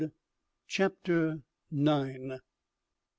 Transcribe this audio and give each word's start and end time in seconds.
CHAPTER 0.67 1.43
NINE. 1.69 2.39